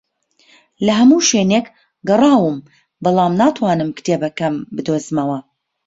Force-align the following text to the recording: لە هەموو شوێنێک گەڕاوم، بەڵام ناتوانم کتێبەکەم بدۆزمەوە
لە 0.85 0.93
هەموو 0.99 1.25
شوێنێک 1.29 1.65
گەڕاوم، 2.07 2.57
بەڵام 3.03 3.33
ناتوانم 3.41 3.89
کتێبەکەم 3.97 4.55
بدۆزمەوە 4.75 5.39